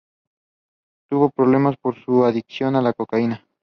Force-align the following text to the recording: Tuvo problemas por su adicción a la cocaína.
Tuvo 1.11 1.29
problemas 1.29 1.75
por 1.79 1.95
su 2.03 2.25
adicción 2.25 2.75
a 2.75 2.81
la 2.81 2.91
cocaína. 2.93 3.45